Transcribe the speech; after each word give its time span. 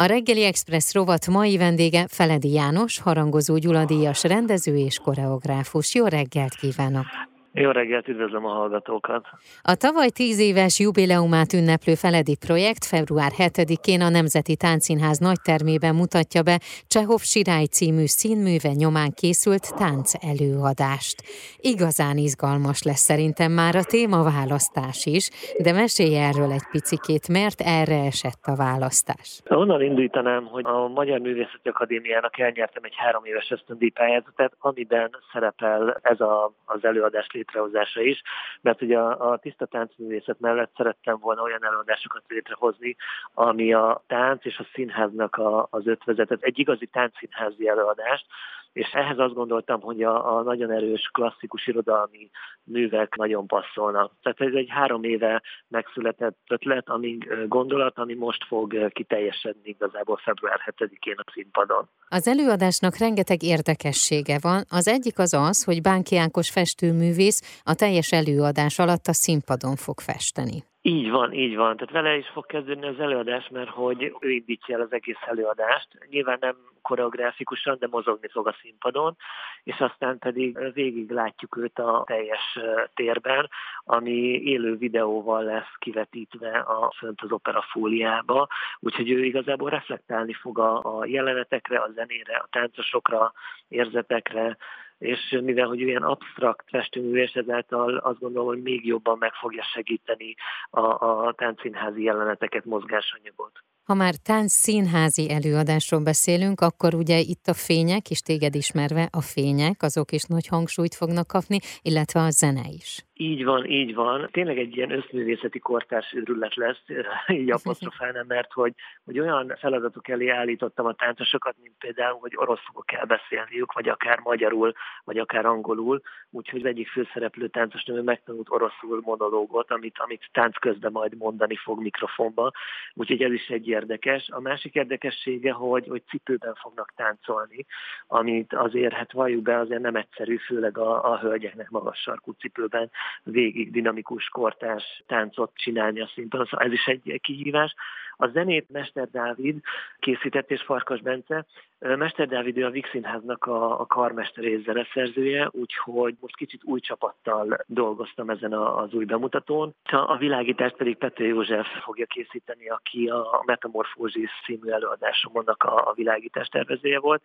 A 0.00 0.04
reggeli 0.06 0.44
Express 0.44 0.92
rovat 0.92 1.26
mai 1.26 1.56
vendége 1.56 2.06
Feledi 2.08 2.52
János, 2.52 2.98
harangozó 2.98 3.56
Gyuladíjas 3.56 4.22
rendező 4.22 4.76
és 4.76 4.98
koreográfus. 4.98 5.94
Jó 5.94 6.06
reggelt 6.06 6.54
kívánok! 6.54 7.29
Jó 7.52 7.70
reggelt, 7.70 8.08
üdvözlöm 8.08 8.44
a 8.46 8.48
hallgatókat! 8.48 9.26
A 9.62 9.74
tavaly 9.74 10.08
tíz 10.08 10.40
éves 10.40 10.78
jubileumát 10.78 11.52
ünneplő 11.52 11.94
Feledi 11.94 12.36
projekt 12.46 12.84
február 12.84 13.32
7-én 13.38 14.00
a 14.00 14.08
Nemzeti 14.08 14.56
Táncszínház 14.56 15.18
nagytermében 15.18 15.94
mutatja 15.94 16.42
be 16.42 16.60
Csehov 16.86 17.20
Sirály 17.20 17.64
című 17.64 18.06
színműve 18.06 18.72
nyomán 18.72 19.10
készült 19.20 19.74
tánc 19.82 20.12
előadást. 20.32 21.16
Igazán 21.56 22.16
izgalmas 22.16 22.82
lesz 22.82 23.04
szerintem 23.10 23.52
már 23.52 23.74
a 23.76 23.88
témaválasztás 23.94 25.06
is, 25.06 25.30
de 25.64 25.72
mesélj 25.72 26.16
erről 26.28 26.52
egy 26.52 26.68
picikét, 26.70 27.28
mert 27.28 27.60
erre 27.60 28.00
esett 28.12 28.42
a 28.52 28.56
választás. 28.56 29.28
Onnan 29.48 29.82
indítanám, 29.82 30.44
hogy 30.44 30.64
a 30.66 30.88
Magyar 30.88 31.18
Művészeti 31.18 31.68
Akadémiának 31.68 32.38
elnyertem 32.38 32.84
egy 32.84 32.94
három 32.96 33.24
éves 33.24 33.50
ösztöndíjpályázatot, 33.50 34.52
amiben 34.58 35.10
szerepel 35.32 35.98
ez 36.02 36.20
a, 36.20 36.52
az 36.64 36.84
előadás 36.84 37.26
létrehozása 37.40 38.00
is, 38.00 38.22
mert 38.60 38.82
ugye 38.82 38.98
a, 38.98 39.30
a 39.30 39.38
tiszta 39.38 39.66
táncművészet 39.66 40.40
mellett 40.40 40.72
szerettem 40.76 41.18
volna 41.18 41.42
olyan 41.42 41.64
előadásokat 41.64 42.22
létrehozni, 42.28 42.96
ami 43.34 43.72
a 43.72 44.02
tánc 44.06 44.44
és 44.44 44.58
a 44.58 44.66
színháznak 44.74 45.36
a, 45.36 45.66
az 45.70 45.86
ötvezetet, 45.86 46.42
egy 46.42 46.58
igazi 46.58 46.86
táncszínházi 46.86 47.68
előadást, 47.68 48.26
és 48.72 48.90
ehhez 48.92 49.18
azt 49.18 49.34
gondoltam, 49.34 49.80
hogy 49.80 50.02
a, 50.02 50.36
a 50.36 50.42
nagyon 50.42 50.70
erős 50.70 51.10
klasszikus 51.12 51.66
irodalmi 51.66 52.30
művek 52.64 53.16
nagyon 53.16 53.46
passzolnak. 53.46 54.12
Tehát 54.22 54.40
ez 54.40 54.54
egy 54.54 54.68
három 54.68 55.04
éve 55.04 55.42
megszületett 55.68 56.38
ötlet, 56.48 56.88
ami 56.88 57.18
gondolat, 57.46 57.98
ami 57.98 58.14
most 58.14 58.44
fog 58.44 58.92
kiteljesedni 58.92 59.68
igazából 59.68 60.16
február 60.16 60.60
7-én 60.76 61.14
a 61.16 61.30
színpadon. 61.32 61.88
Az 62.08 62.28
előadásnak 62.28 62.96
rengeteg 62.96 63.42
érdekessége 63.42 64.38
van. 64.40 64.64
Az 64.68 64.88
egyik 64.88 65.18
az 65.18 65.34
az, 65.34 65.64
hogy 65.64 65.80
Bánki 65.82 66.16
Ákos 66.16 66.50
festőművész 66.50 67.60
a 67.64 67.74
teljes 67.74 68.12
előadás 68.12 68.78
alatt 68.78 69.06
a 69.06 69.12
színpadon 69.12 69.76
fog 69.76 70.00
festeni. 70.00 70.69
Így 70.82 71.10
van, 71.10 71.32
így 71.32 71.56
van. 71.56 71.76
Tehát 71.76 71.92
vele 71.92 72.16
is 72.16 72.28
fog 72.28 72.46
kezdődni 72.46 72.86
az 72.86 73.00
előadás, 73.00 73.48
mert 73.48 73.70
hogy 73.70 74.16
ő 74.20 74.30
indítja 74.30 74.74
el 74.74 74.80
az 74.80 74.92
egész 74.92 75.20
előadást. 75.26 75.88
Nyilván 76.10 76.38
nem 76.40 76.56
koreográfikusan, 76.82 77.76
de 77.78 77.86
mozogni 77.90 78.28
fog 78.28 78.46
a 78.46 78.56
színpadon, 78.60 79.16
és 79.64 79.80
aztán 79.80 80.18
pedig 80.18 80.72
végig 80.72 81.10
látjuk 81.10 81.56
őt 81.56 81.78
a 81.78 82.02
teljes 82.06 82.58
térben, 82.94 83.48
ami 83.84 84.42
élő 84.42 84.76
videóval 84.76 85.42
lesz 85.42 85.74
kivetítve 85.78 86.58
a 86.58 86.92
fönt 86.96 87.20
az 87.22 87.32
opera 87.32 87.62
fóliába, 87.62 88.48
úgyhogy 88.78 89.10
ő 89.10 89.24
igazából 89.24 89.70
reflektálni 89.70 90.32
fog 90.32 90.58
a, 90.58 90.98
a 90.98 91.04
jelenetekre, 91.06 91.78
a 91.78 91.90
zenére, 91.94 92.36
a 92.36 92.48
táncosokra, 92.50 93.32
érzetekre, 93.68 94.56
és 95.00 95.38
mivel, 95.42 95.66
hogy 95.66 95.84
olyan 95.84 96.02
absztrakt 96.02 96.64
festőműves, 96.68 97.32
ezáltal 97.32 97.96
azt 97.96 98.18
gondolom, 98.18 98.48
hogy 98.48 98.62
még 98.62 98.86
jobban 98.86 99.18
meg 99.18 99.32
fogja 99.32 99.62
segíteni 99.74 100.34
a, 100.70 100.80
a 100.80 101.34
táncszínházi 101.36 102.02
jeleneteket, 102.02 102.64
mozgásanyagot. 102.64 103.52
Ha 103.82 103.94
már 103.94 104.14
tánc 104.14 104.52
színházi 104.52 105.30
előadásról 105.30 106.02
beszélünk, 106.02 106.60
akkor 106.60 106.94
ugye 106.94 107.18
itt 107.18 107.46
a 107.46 107.54
fények, 107.54 108.10
és 108.10 108.20
téged 108.20 108.54
ismerve 108.54 109.08
a 109.10 109.20
fények, 109.20 109.82
azok 109.82 110.12
is 110.12 110.22
nagy 110.22 110.46
hangsúlyt 110.46 110.94
fognak 110.94 111.26
kapni, 111.26 111.58
illetve 111.82 112.20
a 112.20 112.30
zene 112.30 112.68
is. 112.68 113.04
Így 113.20 113.44
van, 113.44 113.64
így 113.64 113.94
van. 113.94 114.28
Tényleg 114.32 114.58
egy 114.58 114.76
ilyen 114.76 114.90
összművészeti 114.90 115.58
kortárs 115.58 116.12
őrület 116.12 116.54
lesz, 116.54 116.82
így 117.26 117.50
apostrofálnám, 117.50 118.26
mert 118.26 118.52
hogy, 118.52 118.72
hogy 119.04 119.20
olyan 119.20 119.56
feladatok 119.58 120.08
elé 120.08 120.28
állítottam 120.28 120.86
a 120.86 120.92
táncosokat, 120.92 121.54
mint 121.62 121.74
például, 121.78 122.18
hogy 122.18 122.32
oroszul 122.36 122.82
kell 122.84 123.04
beszélniük, 123.04 123.72
vagy 123.72 123.88
akár 123.88 124.18
magyarul, 124.18 124.72
vagy 125.04 125.18
akár 125.18 125.46
angolul. 125.46 126.00
Úgyhogy 126.30 126.66
egyik 126.66 126.88
főszereplő 126.88 127.48
táncos 127.48 127.84
nő 127.84 128.02
megtanult 128.02 128.50
oroszul 128.50 129.00
monológot, 129.04 129.70
amit, 129.70 129.98
amit 129.98 130.28
tánc 130.32 130.58
közben 130.58 130.92
majd 130.92 131.16
mondani 131.16 131.56
fog 131.56 131.80
mikrofonba. 131.80 132.52
Úgyhogy 132.94 133.22
ez 133.22 133.32
is 133.32 133.48
egy 133.48 133.68
érdekes. 133.68 134.28
A 134.28 134.40
másik 134.40 134.74
érdekessége, 134.74 135.52
hogy, 135.52 135.86
hogy 135.88 136.02
cipőben 136.08 136.54
fognak 136.54 136.92
táncolni, 136.96 137.66
amit 138.06 138.52
azért, 138.52 138.94
hát 138.94 139.12
valljuk 139.12 139.42
be, 139.42 139.58
azért 139.58 139.80
nem 139.82 139.96
egyszerű, 139.96 140.36
főleg 140.36 140.78
a, 140.78 141.12
a 141.12 141.18
hölgyeknek 141.18 141.70
magas 141.70 141.98
sarkú 141.98 142.32
cipőben 142.32 142.90
végig 143.22 143.70
dinamikus 143.70 144.28
kortás 144.28 145.02
táncot 145.06 145.50
csinálni 145.54 146.00
a 146.00 146.10
színpadon. 146.14 146.46
Szóval 146.46 146.66
ez 146.66 146.72
is 146.72 146.86
egy 146.86 147.20
kihívás. 147.20 147.74
A 148.22 148.28
zenét 148.28 148.70
Mester 148.70 149.10
Dávid 149.10 149.60
készített 149.98 150.50
és 150.50 150.62
Farkas 150.62 151.00
Bence. 151.00 151.46
Mester 151.78 152.28
Dávid 152.28 152.56
ő 152.56 152.64
a 152.64 152.70
Vix 152.70 152.90
Színháznak 152.90 153.44
a, 153.44 153.80
a 153.80 153.86
karmester 153.86 154.44
és 154.44 154.62
zeneszerzője, 154.62 155.48
úgyhogy 155.50 156.14
most 156.20 156.36
kicsit 156.36 156.60
új 156.64 156.80
csapattal 156.80 157.64
dolgoztam 157.66 158.30
ezen 158.30 158.52
a, 158.52 158.78
az 158.82 158.94
új 158.94 159.04
bemutatón. 159.04 159.74
A 159.84 160.16
világítást 160.16 160.76
pedig 160.76 160.96
Pető 160.96 161.26
József 161.26 161.66
fogja 161.82 162.06
készíteni, 162.06 162.68
aki 162.68 163.08
a 163.08 163.42
Metamorfózis 163.46 164.30
című 164.44 164.70
előadásomnak 164.70 165.62
a, 165.62 165.88
a 165.88 165.92
világítás 165.92 166.48
tervezője 166.48 166.98
volt. 166.98 167.22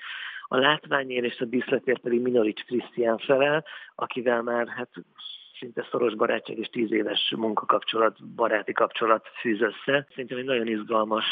A 0.48 0.58
látványér 0.58 1.24
és 1.24 1.40
a 1.40 1.46
díszletért 1.46 2.02
pedig 2.02 2.22
Minorics 2.22 2.64
Krisztián 2.64 3.18
felel, 3.18 3.66
akivel 3.96 4.42
már 4.42 4.68
hát 4.68 4.90
szinte 5.60 5.88
szoros 5.92 6.16
barátság 6.16 6.58
és 6.58 6.68
tíz 6.68 6.92
éves 6.92 7.34
munkakapcsolat, 7.38 8.28
baráti 8.36 8.72
kapcsolat 8.72 9.28
fűz 9.42 9.62
össze. 9.62 10.08
Szerintem 10.10 10.38
egy 10.38 10.46
nagyon 10.46 10.68
izgalmas 10.68 11.26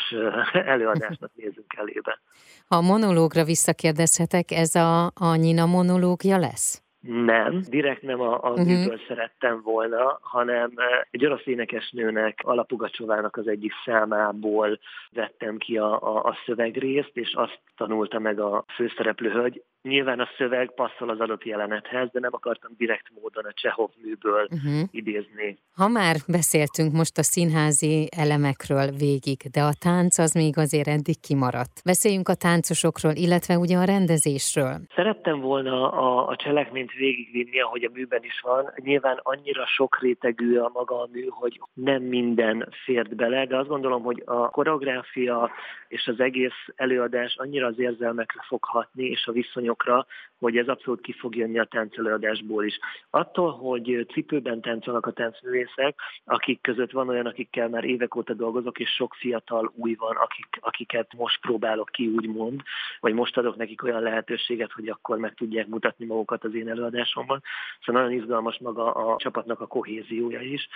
előadásnak 0.54 1.32
nézünk 1.36 1.74
elébe. 1.78 2.20
Ha 2.68 2.76
a 2.76 2.82
monológra 2.82 3.44
visszakérdezhetek, 3.44 4.52
ez 4.52 4.76
a, 4.76 5.06
a 5.06 5.36
Nina 5.36 5.66
monológia 5.66 6.38
lesz? 6.38 6.84
Nem, 7.08 7.62
direkt 7.70 8.02
nem 8.02 8.22
a, 8.22 8.34
a 8.34 8.50
uh-huh. 8.50 8.66
műből 8.66 9.00
szerettem 9.08 9.62
volna, 9.62 10.20
hanem 10.22 10.74
egy 11.12 11.26
orosz 11.26 11.46
énekesnőnek, 11.46 12.40
Alapugacsovának 12.44 13.38
az 13.38 13.48
egyik 13.48 13.72
számából 13.86 14.80
vettem 15.12 15.58
ki 15.58 15.78
a, 15.78 16.02
a, 16.02 16.24
a 16.24 16.38
szövegrészt, 16.46 17.12
és 17.14 17.34
azt 17.34 17.60
tanulta 17.78 18.20
meg 18.20 18.40
a 18.40 18.66
főszereplő 18.76 19.30
hölgy. 19.30 19.64
Nyilván 19.84 20.20
a 20.20 20.28
szöveg 20.38 20.74
passzol 20.76 21.10
az 21.10 21.20
adott 21.20 21.44
jelenethez, 21.44 22.10
de 22.12 22.20
nem 22.20 22.34
akartam 22.34 22.72
direkt 22.78 23.08
módon 23.22 23.46
a 23.46 23.54
Csehov 23.54 23.90
műből 24.02 24.48
uh-huh. 24.52 24.82
idézni. 24.92 25.58
Ha 25.76 25.88
már 25.88 26.16
beszéltünk 26.28 26.92
most 26.94 27.18
a 27.18 27.24
színházi 27.24 28.08
elemekről 28.18 28.88
végig, 28.98 29.40
de 29.52 29.62
a 29.62 29.74
tánc 29.80 30.18
az 30.18 30.34
még 30.34 30.58
azért 30.58 30.88
eddig 30.88 31.20
kimaradt. 31.20 31.82
Beszéljünk 31.86 32.30
a 32.30 32.36
táncosokról, 32.36 33.12
illetve 33.16 33.58
ugye 33.58 33.78
a 33.78 33.84
rendezésről. 33.84 34.76
Szerettem 34.96 35.40
volna 35.40 35.92
a, 35.92 36.28
a 36.28 36.36
cselekményt 36.36 36.92
végigvinni, 36.92 37.62
ahogy 37.62 37.84
a 37.84 37.90
műben 37.94 38.24
is 38.24 38.40
van. 38.42 38.74
Nyilván 38.76 39.20
annyira 39.22 39.66
sok 39.66 40.00
rétegű 40.02 40.58
a 40.58 40.72
maga 40.74 41.02
a 41.02 41.10
mű, 41.12 41.26
hogy 41.30 41.62
nem 41.74 42.02
minden 42.04 42.70
fért 42.86 43.16
bele, 43.16 43.46
de 43.46 43.58
azt 43.58 43.68
gondolom, 43.68 44.04
hogy 44.04 44.22
a 44.26 44.50
koreográfia 44.50 45.52
és 45.88 46.08
az 46.08 46.20
egész 46.20 46.60
előadás 46.76 47.36
annyira 47.38 47.68
az 47.68 47.80
érzelmekre 47.80 48.42
fog 48.48 48.64
hatni, 48.64 49.06
és 49.06 49.26
a 49.28 49.32
viszonyok 49.32 49.73
lányokra, 49.74 50.06
hogy 50.40 50.58
ez 50.58 50.68
abszolút 50.68 51.02
ki 51.02 51.12
fog 51.12 51.36
jönni 51.36 51.60
a 51.60 51.64
táncelőadásból 51.66 52.66
is. 52.66 52.80
Attól, 53.10 53.52
hogy 53.52 54.06
cipőben 54.12 54.62
táncolnak 54.62 55.06
a 55.06 55.12
táncművészek, 55.12 56.00
akik 56.26 56.62
között 56.62 56.92
van 56.92 57.10
olyan, 57.10 57.26
akikkel 57.26 57.70
már 57.70 57.84
évek 57.84 58.16
óta 58.16 58.34
dolgozok, 58.34 58.80
és 58.80 58.90
sok 58.90 59.14
fiatal 59.14 59.72
új 59.76 59.96
van, 59.96 60.16
akik, 60.16 60.48
akiket 60.60 61.14
most 61.18 61.42
próbálok 61.42 61.90
ki, 61.92 62.08
úgymond, 62.08 62.62
vagy 63.00 63.14
most 63.14 63.38
adok 63.38 63.56
nekik 63.56 63.84
olyan 63.84 64.02
lehetőséget, 64.02 64.72
hogy 64.72 64.88
akkor 64.88 65.18
meg 65.18 65.34
tudják 65.34 65.68
mutatni 65.68 66.06
magukat 66.06 66.44
az 66.44 66.56
én 66.56 66.70
előadásomban. 66.70 67.42
Szóval 67.86 68.02
nagyon 68.02 68.18
izgalmas 68.18 68.58
maga 68.60 68.92
a 68.92 69.18
csapatnak 69.18 69.62
a 69.62 69.68
kohéziója 69.68 70.42
is. 70.42 70.68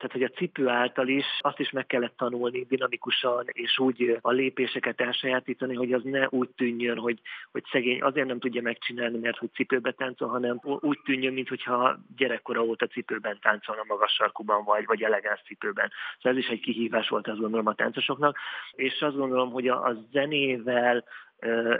Tehát, 0.00 0.12
hogy 0.12 0.22
a 0.22 0.38
cipő 0.38 0.68
által 0.68 1.08
is 1.08 1.24
azt 1.38 1.58
is 1.58 1.70
meg 1.70 1.86
kellett 1.86 2.16
tanulni 2.16 2.66
dinamikusan, 2.68 3.44
és 3.46 3.78
úgy 3.78 4.18
a 4.20 4.30
lépéseket 4.30 5.00
elsajátítani, 5.00 5.74
hogy 5.74 5.92
az 5.92 6.02
ne 6.04 6.26
úgy 6.28 6.48
tűnjön, 6.48 6.98
hogy, 6.98 7.20
hogy 7.52 7.64
szegény 7.70 8.02
azért 8.02 8.26
nem 8.26 8.38
tudja 8.38 8.62
megcsinálni, 8.62 9.18
mert 9.18 9.38
hogy 9.38 9.50
cipőbe 9.54 9.92
táncol, 9.92 10.28
hanem 10.28 10.60
úgy 10.62 10.98
tűnjön, 11.04 11.32
mintha 11.32 11.98
gyerekkora 12.16 12.62
óta 12.62 12.86
cipőben 12.86 13.38
táncolna 13.40 13.82
magas 13.86 14.12
sarkuban, 14.12 14.64
vagy, 14.64 14.86
vagy 14.86 15.02
elegáns 15.02 15.42
cipőben. 15.46 15.90
Szóval 16.16 16.38
ez 16.38 16.44
is 16.44 16.50
egy 16.50 16.60
kihívás 16.60 17.08
volt, 17.08 17.28
azt 17.28 17.40
gondolom 17.40 17.66
a 17.66 17.74
táncosoknak, 17.74 18.36
és 18.72 19.00
azt 19.00 19.16
gondolom, 19.16 19.50
hogy 19.50 19.68
a, 19.68 19.84
a 19.84 19.96
zenével, 20.12 21.04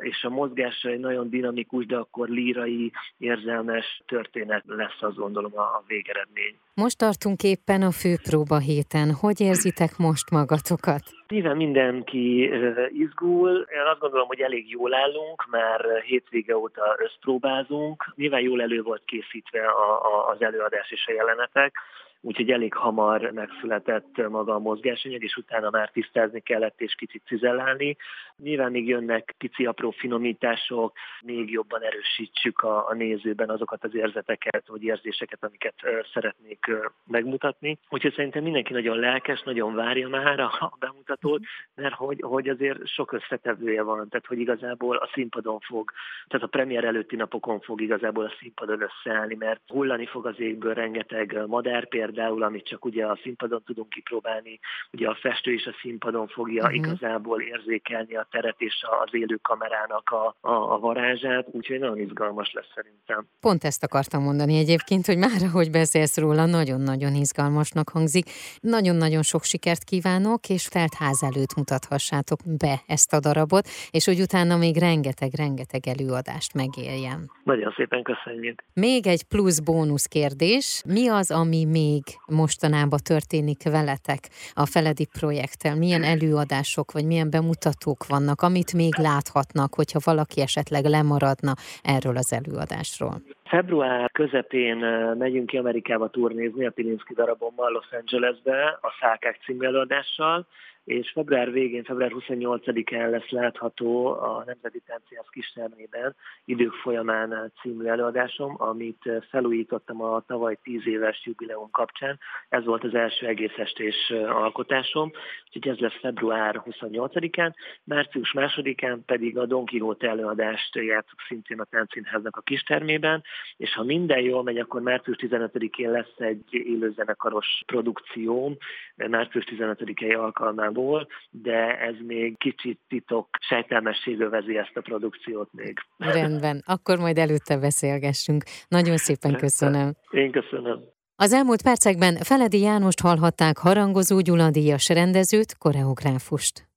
és 0.01 0.25
a 0.25 0.29
mozgása 0.29 0.89
egy 0.89 0.99
nagyon 0.99 1.31
dinamikus, 1.31 1.87
de 1.87 1.97
akkor 1.97 2.29
lírai, 2.29 2.93
érzelmes 3.19 4.03
történet 4.07 4.63
lesz, 4.67 5.01
azt 5.01 5.17
gondolom 5.17 5.53
a 5.59 5.83
végeredmény. 5.87 6.55
Most 6.75 6.99
tartunk 6.99 7.43
éppen 7.43 7.83
a 7.83 7.91
főpróba 7.91 8.59
héten. 8.59 9.13
Hogy 9.21 9.41
érzitek 9.41 9.97
most 9.97 10.31
magatokat? 10.31 11.03
Nyilván 11.29 11.57
mindenki 11.57 12.51
izgul. 12.93 13.51
Én 13.51 13.87
azt 13.91 14.01
gondolom, 14.01 14.27
hogy 14.27 14.41
elég 14.41 14.71
jól 14.71 14.95
állunk, 14.95 15.47
már 15.51 15.81
hétvége 16.05 16.57
óta 16.57 16.97
összpróbázunk. 16.99 18.13
Nyilván 18.17 18.41
jól 18.41 18.63
elő 18.63 18.83
volt 18.83 19.03
készítve 19.05 19.67
a, 19.67 19.89
a, 20.13 20.29
az 20.29 20.43
előadás 20.43 20.91
és 20.91 21.07
a 21.07 21.13
jelenetek 21.13 21.75
úgyhogy 22.21 22.51
elég 22.51 22.75
hamar 22.75 23.31
megszületett 23.31 24.29
maga 24.29 24.55
a 24.55 24.59
mozgásanyag, 24.59 25.23
és 25.23 25.37
utána 25.37 25.71
már 25.71 25.91
tisztázni 25.91 26.41
kellett 26.41 26.81
és 26.81 26.95
kicsit 26.95 27.23
cizellálni. 27.27 27.97
Nyilván 28.37 28.71
még 28.71 28.89
jönnek 28.89 29.35
pici 29.39 29.67
apró 29.67 29.91
finomítások, 29.91 30.93
még 31.23 31.51
jobban 31.51 31.83
erősítsük 31.83 32.61
a, 32.61 32.89
a 32.89 32.95
nézőben 32.95 33.51
azokat 33.51 33.85
az 33.85 33.95
érzeteket 33.95 34.69
vagy 34.69 34.83
érzéseket, 34.83 35.45
amiket 35.45 35.75
szeretnék 36.13 36.67
megmutatni. 37.07 37.79
Úgyhogy 37.89 38.15
szerintem 38.15 38.43
mindenki 38.43 38.73
nagyon 38.73 38.99
lelkes, 38.99 39.43
nagyon 39.43 39.75
várja 39.75 40.09
már 40.09 40.41
a 40.41 40.77
bemutatót, 40.79 41.43
mert 41.75 41.95
hogy, 41.95 42.21
hogy 42.21 42.49
azért 42.49 42.87
sok 42.87 43.13
összetevője 43.13 43.83
van, 43.83 44.09
tehát 44.09 44.27
hogy 44.27 44.39
igazából 44.39 44.97
a 44.97 45.11
színpadon 45.13 45.59
fog, 45.59 45.91
tehát 46.29 46.47
a 46.47 46.51
premier 46.51 46.85
előtti 46.85 47.17
napokon 47.17 47.61
fog 47.61 47.81
igazából 47.81 48.25
a 48.25 48.35
színpadon 48.41 48.83
összeállni, 48.83 49.35
mert 49.35 49.61
hullani 49.67 50.07
fog 50.07 50.27
az 50.27 50.41
égből 50.41 50.75
rengeteg 50.75 51.47
madár 51.47 51.89
például, 52.11 52.43
amit 52.43 52.65
csak 52.65 52.85
ugye 52.85 53.07
a 53.07 53.19
színpadon 53.23 53.63
tudunk 53.67 53.89
kipróbálni, 53.89 54.61
ugye 54.93 55.09
a 55.09 55.19
festő 55.21 55.53
is 55.53 55.67
a 55.67 55.75
színpadon 55.83 56.29
fogja 56.29 56.63
uh-huh. 56.63 56.77
igazából 56.77 57.41
érzékelni 57.41 58.17
a 58.17 58.27
teret 58.31 58.55
és 58.59 58.75
az 59.05 59.15
élő 59.15 59.39
kamerának 59.43 60.11
a, 60.11 60.37
a, 60.41 60.73
a 60.75 60.79
varázsát, 60.79 61.47
úgyhogy 61.51 61.79
nagyon 61.79 61.99
izgalmas 61.99 62.53
lesz 62.53 62.71
szerintem. 62.75 63.27
Pont 63.41 63.65
ezt 63.65 63.85
akartam 63.85 64.23
mondani 64.23 64.59
egyébként, 64.59 65.07
hogy 65.07 65.19
már 65.19 65.43
ahogy 65.43 65.71
beszélsz 65.71 66.19
róla, 66.19 66.47
nagyon-nagyon 66.47 67.15
izgalmasnak 67.15 67.89
hangzik. 67.89 68.25
Nagyon-nagyon 68.61 69.23
sok 69.23 69.43
sikert 69.43 69.85
kívánok, 69.85 70.49
és 70.49 70.65
telt 70.65 70.95
ház 70.95 71.23
előtt 71.23 71.55
mutathassátok 71.57 72.39
be 72.59 72.75
ezt 72.87 73.13
a 73.13 73.21
darabot, 73.21 73.69
és 73.91 74.05
hogy 74.05 74.21
utána 74.21 74.57
még 74.57 74.77
rengeteg-rengeteg 74.77 75.83
előadást 75.87 76.55
megéljem. 76.55 77.19
Nagyon 77.45 77.73
szépen 77.77 78.03
köszönjük. 78.03 78.63
Még 78.75 79.07
egy 79.07 79.23
plusz 79.25 79.61
bónusz 79.61 80.07
kérdés. 80.07 80.83
Mi 80.87 81.09
az, 81.09 81.31
ami 81.31 81.65
még 81.65 82.00
mostanában 82.27 82.99
történik 83.05 83.63
veletek 83.63 84.23
a 84.55 84.67
Feledi 84.67 85.07
projekttel? 85.19 85.77
Milyen 85.77 86.03
előadások, 86.03 86.93
vagy 86.93 87.07
milyen 87.07 87.31
bemutatók 87.31 88.07
vannak, 88.09 88.41
amit 88.43 88.73
még 88.73 88.95
láthatnak, 88.97 89.75
hogyha 89.75 90.01
valaki 90.05 90.41
esetleg 90.41 90.85
lemaradna 90.85 91.53
erről 91.83 92.17
az 92.17 92.33
előadásról? 92.33 93.23
Február 93.45 94.11
közepén 94.11 94.77
megyünk 95.19 95.47
ki 95.47 95.57
Amerikába 95.57 96.09
turnézni 96.09 96.67
a 96.67 96.71
Pilinszki 96.71 97.15
darabommal 97.15 97.73
Los 97.73 97.89
Angelesbe 98.01 98.79
a 98.81 98.97
Szálkák 99.01 99.39
című 99.45 99.67
előadással, 99.67 100.47
és 100.85 101.11
február 101.11 101.53
végén, 101.53 101.85
február 101.85 102.13
28-án 102.15 103.11
lesz 103.11 103.29
látható 103.29 104.07
a 104.07 104.43
Nemzeti 104.47 104.83
Tánciász 104.87 105.29
Kistermében 105.31 106.17
idők 106.45 106.73
folyamán 106.73 107.53
című 107.61 107.85
előadásom, 107.85 108.55
amit 108.59 109.11
felújítottam 109.31 110.03
a 110.03 110.21
tavaly 110.27 110.59
10 110.63 110.87
éves 110.87 111.21
jubileum 111.25 111.71
kapcsán. 111.71 112.19
Ez 112.49 112.65
volt 112.65 112.85
az 112.85 112.95
első 112.95 113.27
egész 113.27 113.57
estés 113.57 114.13
alkotásom, 114.27 115.11
úgyhogy 115.47 115.73
ez 115.73 115.79
lesz 115.79 116.01
február 116.01 116.63
28-án. 116.65 117.53
Március 117.85 118.33
2-án 118.37 118.99
pedig 119.07 119.39
a 119.39 119.47
Don 119.47 119.67
Quixote 119.67 120.09
előadást 120.09 120.75
játszok 120.75 121.19
szintén 121.29 121.61
a 121.61 121.65
Táncszínháznak 121.65 122.37
a 122.37 122.41
kistermében, 122.41 123.23
és 123.57 123.75
ha 123.75 123.85
minden 123.85 124.21
jól 124.21 124.43
megy, 124.43 124.59
akkor 124.59 124.81
március 124.81 125.17
15-én 125.21 125.91
lesz 125.91 126.15
egy 126.17 126.45
élőzenekaros 126.51 127.63
produkció, 127.67 128.57
március 128.97 129.45
15-i 129.51 130.19
alkalmából 130.19 130.70
Gábor, 130.73 131.07
de 131.31 131.79
ez 131.79 131.95
még 132.07 132.39
kicsit 132.39 132.81
titok, 132.89 133.29
sejtelmesség 133.49 134.21
övezi 134.21 134.57
ezt 134.57 134.77
a 134.77 134.81
produkciót 134.81 135.49
még. 135.53 135.79
Rendben, 135.99 136.63
akkor 136.67 136.99
majd 136.99 137.19
előtte 137.19 137.59
beszélgessünk. 137.59 138.45
Nagyon 138.69 138.97
szépen 138.97 139.37
köszönöm. 139.37 139.93
Én 140.11 140.31
köszönöm. 140.31 140.81
Az 141.17 141.33
elmúlt 141.33 141.63
percekben 141.63 142.17
Feledi 142.17 142.61
Jánost 142.61 143.01
hallhatták 143.01 143.59
harangozó 143.59 144.21
Gyula 144.21 144.51
díjas 144.51 144.89
rendezőt, 144.89 145.57
koreográfust. 145.59 146.69